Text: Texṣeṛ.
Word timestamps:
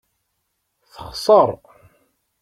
Texṣeṛ. 0.91 1.49